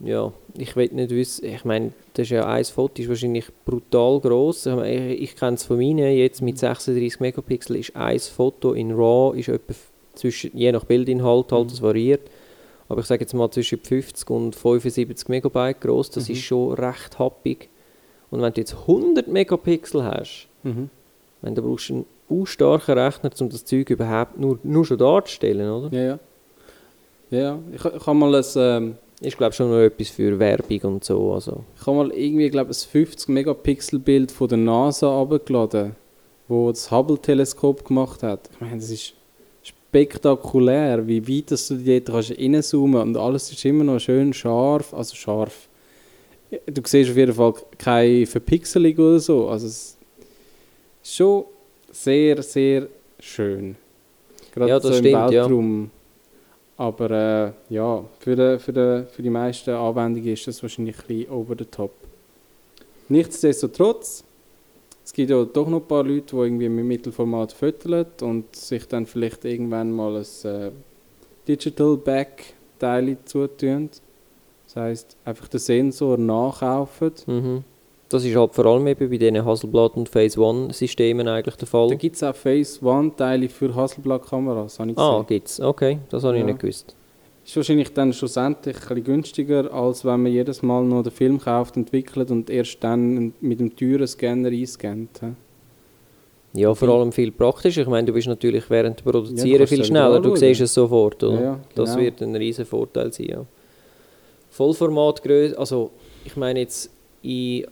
[0.00, 4.20] Ja, ich will nicht wissen, ich meine, das ist ja ein Foto, ist wahrscheinlich brutal
[4.20, 4.66] groß.
[4.66, 9.34] Ich, ich, kenne es von meinen, jetzt mit 36 Megapixel ist ein Foto in RAW,
[9.38, 9.72] ist etwa
[10.14, 11.70] zwischen, je nach Bildinhalt halt, Mhm.
[11.70, 12.28] das variiert.
[12.90, 16.34] Aber ich sage jetzt mal zwischen 50 und 75 Megabyte groß, das Mhm.
[16.34, 17.70] ist schon recht happig.
[18.30, 20.90] Und wenn du jetzt 100 Megapixel hast, Mhm.
[21.40, 25.70] wenn du brauchst einen u starken Rechner, um das Zeug überhaupt nur, nur schon darzustellen,
[25.70, 25.96] oder?
[25.96, 26.18] Ja, ja.
[27.30, 27.58] Ja.
[27.72, 31.32] Ich, ich habe mal ein, ähm, Ist glaube schon noch etwas für Werbung und so,
[31.32, 31.64] also.
[31.78, 35.96] ich habe mal irgendwie, glaube ein 50 Megapixel Bild von der NASA abgeladen,
[36.48, 38.48] wo das Hubble Teleskop gemacht hat.
[38.52, 39.14] Ich meine, das ist
[39.62, 44.92] spektakulär, wie weit dass du dort kannst reinzoomen und alles ist immer noch schön scharf,
[44.94, 45.68] also scharf.
[46.66, 49.96] Du siehst auf jeden Fall keine Verpixelung oder so, also es
[51.02, 51.44] ist schon
[52.04, 53.76] sehr, sehr schön.
[54.52, 55.30] Gerade Ja, das so im stimmt, ja.
[55.30, 55.90] Weltraum.
[56.78, 61.06] Aber äh, ja, für, die, für, die, für die meisten Anwendungen ist das wahrscheinlich ein
[61.06, 61.92] bisschen over the top.
[63.08, 64.24] Nichtsdestotrotz,
[65.04, 68.86] es gibt ja doch noch ein paar Leute, die irgendwie mit Mittelformat föteln und sich
[68.88, 70.70] dann vielleicht irgendwann mal ein äh,
[71.48, 73.88] Digital Back Teil zutun.
[74.66, 77.12] Das heisst, einfach den Sensor nachkaufen.
[77.26, 77.64] Mhm.
[78.08, 81.66] Das ist halt vor allem eben bei diesen Hasselblad und Phase One Systemen eigentlich der
[81.66, 81.88] Fall.
[81.88, 85.26] Da gibt es auch Phase One Teile für Hasselblad-Kameras, habe ich ah, gesehen.
[85.26, 85.60] gibt's.
[85.60, 86.46] Okay, das habe ich Ja.
[86.46, 86.94] nicht gewusst.
[87.44, 91.40] Ist wahrscheinlich dann schlussendlich ein bisschen günstiger, als wenn man jedes Mal noch den Film
[91.40, 95.20] kauft, entwickelt und erst dann mit dem teuren Scanner einscannt.
[96.54, 97.82] Ja, vor allem viel praktischer.
[97.82, 100.20] Ich meine, du bist natürlich während dem Ja, Produzieren du kannst viel es schneller.
[100.20, 101.34] Du siehst es sofort, oder?
[101.34, 102.04] Ja, ja, Das genau.
[102.04, 103.44] wird ein riesen Vorteil sein, ja.
[104.50, 105.90] Vollformatgröße, also
[106.24, 106.90] ich meine jetzt
[107.22, 107.66] in,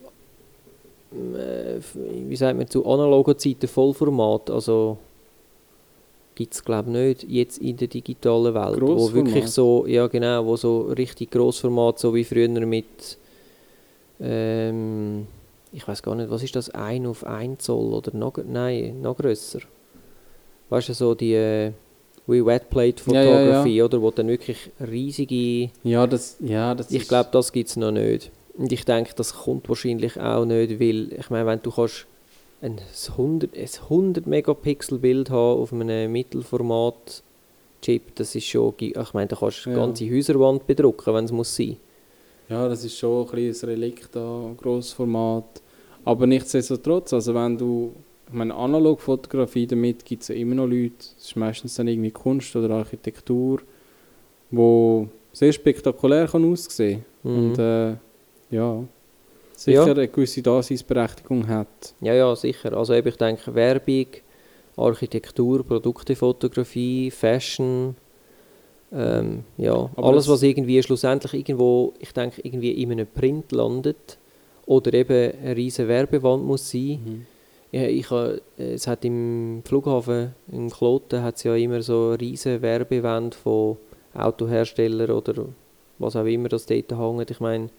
[1.11, 4.97] wie sagt man zu analogen Zeiten Vollformat, also
[6.35, 9.13] gibt es glaube ich nicht jetzt in der digitalen Welt, wo Grossformat?
[9.13, 13.17] wirklich so, ja genau, wo so richtig Grossformat, so wie früher mit,
[14.19, 15.27] ähm,
[15.71, 19.17] ich weiß gar nicht, was ist das, 1 auf 1 Zoll oder noch, nein, noch
[19.17, 19.59] grösser.
[20.69, 21.71] Weißt du, so die äh,
[22.27, 23.35] wie Wetplate Ja, ja, ja.
[23.35, 27.75] Photography, oder, wo dann wirklich riesige Ja, das, ja, das ich glaube, das gibt es
[27.75, 28.31] noch nicht.
[28.57, 32.07] Und ich denke, das kommt wahrscheinlich auch nicht, weil, ich meine, wenn du kannst
[32.61, 32.79] ein
[33.17, 39.35] 100, ein 100 Megapixel Bild haben auf einem Mittelformat-Chip, das ist schon, ich meine, da
[39.35, 39.85] kannst du eine Ja.
[39.85, 41.77] ganze Häuserwand bedrucken, wenn es muss sein.
[42.49, 45.61] Ja, das ist schon ein kleines Relikt da, Grossformat.
[46.05, 47.91] Aber nichtsdestotrotz, also wenn du,
[48.27, 52.11] ich meine, Analogfotografie, damit gibt es ja immer noch Leute, das ist meistens dann irgendwie
[52.11, 53.59] Kunst oder Architektur,
[54.51, 57.37] wo sehr spektakulär kann aussehen Mhm.
[57.37, 57.95] und äh,
[58.55, 58.83] ja,
[59.55, 59.91] sicher Ja.
[59.93, 61.93] eine gewisse Daseinsberechtigung hat.
[62.01, 62.75] Ja, ja, sicher.
[62.75, 64.07] Also eben, ich denke, Werbung,
[64.77, 67.95] Architektur, Produktefotografie, Fashion,
[68.93, 74.17] ähm, ja, Aber alles, was irgendwie schlussendlich irgendwo, ich denke, irgendwie in einem Print landet
[74.65, 77.25] oder eben eine riesige Werbewand muss sein,
[77.71, 83.35] ich, ich, ha- es hat im Flughafen in Kloten hat's ja immer so riesen Werbewände
[83.35, 83.77] von
[84.13, 85.45] Autoherstellern oder
[85.99, 87.31] was auch immer das dort hängt.
[87.31, 87.69] Ich meine,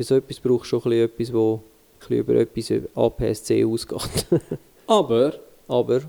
[0.00, 2.88] für so etwas brauchst du schon ein bisschen etwas, wo ein bisschen über etwas über
[2.94, 4.26] APS-C ausgeht.
[4.86, 5.34] Aber,
[5.68, 6.00] Aber,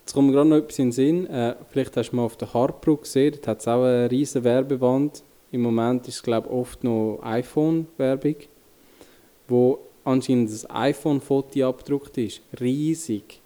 [0.00, 1.26] jetzt kommt mir gerade noch etwas in den Sinn.
[1.26, 4.42] Äh, vielleicht hast du mal auf der Hartbrücke gesehen, dort hat es auch eine riesen
[4.42, 5.22] Werbewand.
[5.52, 8.36] Im Moment ist es, glaube ich, oft noch iPhone-Werbung,
[9.48, 12.40] wo anscheinend das iPhone-Foto abgedruckt ist.
[12.58, 13.42] Riesig.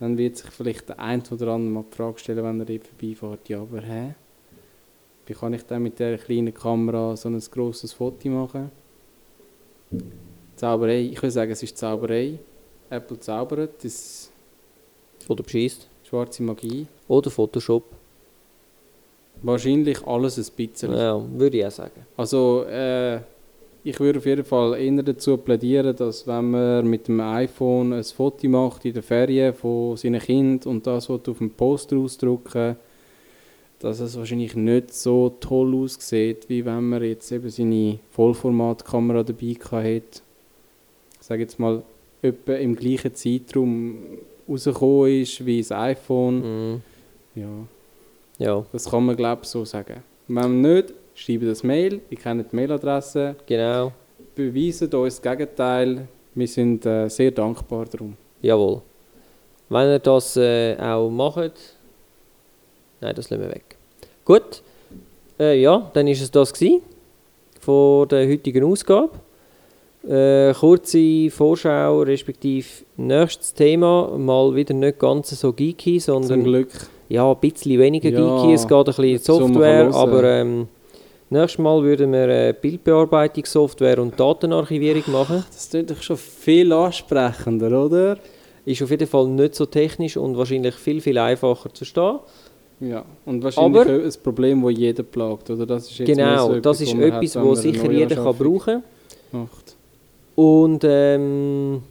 [0.00, 2.86] Dann wird sich vielleicht der ein oder andere mal die Frage stellen, wenn er dort
[2.86, 4.14] vorbeifährt, ja, aber hä?
[5.28, 8.70] Wie kann ich denn mit dieser kleinen Kamera so ein grosses Foto machen?
[10.56, 12.38] Zauberei, ich würde sagen, es ist Zauberei.
[12.88, 14.32] Apple zaubert, das
[15.28, 15.86] oder beschießt.
[16.08, 16.86] schwarze Magie.
[17.06, 17.84] Oder Photoshop.
[19.42, 20.94] Wahrscheinlich alles ein bisschen.
[20.94, 22.06] Ja, würde ich auch sagen.
[22.16, 23.16] Also, äh,
[23.84, 28.04] ich würde auf jeden Fall eher dazu plädieren, dass wenn man mit dem iPhone ein
[28.04, 32.76] Foto macht in der Ferien von seinem Kind und das auf dem Poster ausdrucken,
[33.80, 39.54] dass es wahrscheinlich nicht so toll aussieht, wie wenn man jetzt eben seine Vollformatkamera dabei
[39.62, 40.22] hat.
[41.20, 41.82] Ich sage jetzt mal,
[42.22, 43.98] etwa im gleichen Zeitraum
[44.48, 46.72] rausgekommen ist wie das iPhone.
[46.72, 46.82] Mhm.
[47.34, 47.48] Ja,
[48.38, 50.02] Ja, das kann man glaube ich so sagen.
[50.26, 53.92] Wenn nicht, schreibt das Mail, ich kenne die Mailadresse, genau.
[54.34, 56.08] beweisen uns das Gegenteil.
[56.34, 58.16] Wir sind äh, sehr dankbar darum.
[58.42, 58.82] Jawohl.
[59.68, 61.77] Wenn ihr das äh, auch macht.
[63.00, 63.76] Nein, das lassen wir weg.
[64.24, 64.62] Gut.
[65.38, 66.82] Äh, ja, dann ist es das gewesen
[67.60, 69.10] von der heutigen Ausgabe.
[70.08, 74.16] Äh, kurze Vorschau, respektive nächstes Thema.
[74.16, 76.70] Mal wieder nicht ganz so geeky, Zum sondern Glück.
[77.08, 78.54] ja, ein bisschen weniger Ja, geeky.
[78.54, 80.68] Es geht ein bisschen in Software, aber ähm,
[81.30, 85.44] nächstes Mal würden wir äh, Bildbearbeitungssoftware und Datenarchivierung machen.
[85.52, 88.18] Das klingt doch schon viel ansprechender, oder?
[88.64, 92.18] Ist auf jeden Fall nicht so technisch und wahrscheinlich viel, viel einfacher zu verstehen.
[92.80, 95.66] Ja, und wahrscheinlich Aber- ein Problem, das jeden plagt, oder?
[95.66, 98.82] Das ist jetzt Genau, so das ist hat, etwas, eine sicher jeder kann brauchen
[99.32, 99.76] Macht.
[100.36, 101.82] Und ähm,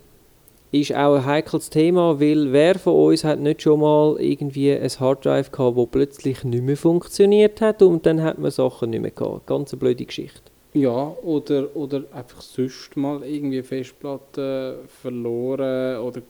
[0.72, 4.90] ist auch ein heikles Thema, weil wer von uns hat nicht schon mal irgendwie ein
[4.90, 9.12] Harddrive gehabt, wo plötzlich nicht mehr funktioniert hat und dann hat man Sachen nicht mehr
[9.12, 9.46] gehabt.
[9.48, 10.42] Ganz eine blöde Geschichte.
[10.74, 16.22] Ja, oder, oder einfach sonst mal irgendwie Festplatte verloren oder,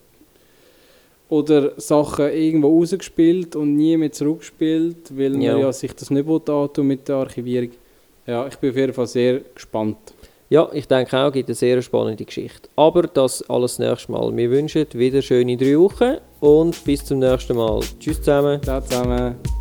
[1.29, 5.53] oder Sachen irgendwo rausgespielt und nie mehr zurückgespielt, weil Ja.
[5.53, 7.71] man ja sich das nicht antun mit der Archivierung.
[8.25, 9.97] Ja, ich bin auf jeden Fall sehr gespannt.
[10.49, 12.69] Ja, ich denke auch, gibt eine sehr spannende Geschichte.
[12.77, 14.35] Aber das alles nächstes Mal.
[14.35, 17.81] Wir wünschen wieder schöne drei Wochen und bis zum nächsten Mal.
[17.99, 18.61] Tschüss zusammen.
[18.63, 19.56] Ciao zusammen.